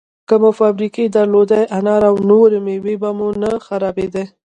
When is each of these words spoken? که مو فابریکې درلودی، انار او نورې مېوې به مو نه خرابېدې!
که 0.27 0.35
مو 0.41 0.49
فابریکې 0.59 1.03
درلودی، 1.15 1.63
انار 1.77 2.03
او 2.09 2.15
نورې 2.29 2.57
مېوې 2.65 2.95
به 3.01 3.09
مو 3.17 3.27
نه 3.41 3.51
خرابېدې! 3.65 4.25